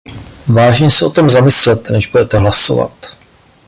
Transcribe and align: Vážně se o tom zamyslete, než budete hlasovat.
Vážně 0.47 0.91
se 0.91 1.05
o 1.05 1.09
tom 1.09 1.29
zamyslete, 1.29 1.93
než 1.93 2.07
budete 2.11 2.37
hlasovat. 2.37 3.17